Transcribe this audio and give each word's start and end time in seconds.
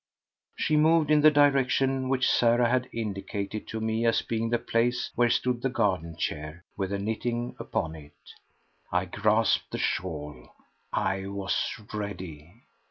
She 0.55 0.77
moved 0.77 1.11
in 1.11 1.21
the 1.21 1.29
direction 1.29 2.09
which 2.09 2.27
Sarah 2.27 2.67
had 2.67 2.89
indicated 2.91 3.67
to 3.67 3.79
me 3.79 4.03
as 4.07 4.23
being 4.23 4.49
the 4.49 4.57
place 4.57 5.11
where 5.13 5.29
stood 5.29 5.61
the 5.61 5.69
garden 5.69 6.17
chair 6.17 6.63
with 6.75 6.89
the 6.89 6.97
knitting 6.97 7.55
upon 7.59 7.93
it. 7.95 8.15
I 8.91 9.05
grasped 9.05 9.69
the 9.69 9.77
shawl. 9.77 10.55
I 10.91 11.27
was 11.27 11.75
ready. 11.93 12.63